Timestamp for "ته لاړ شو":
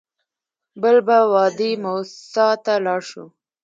2.63-3.25